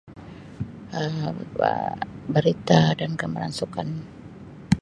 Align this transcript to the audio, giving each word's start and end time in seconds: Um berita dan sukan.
Um 0.97 1.45
berita 2.33 2.81
dan 2.99 3.11
sukan. 3.59 3.87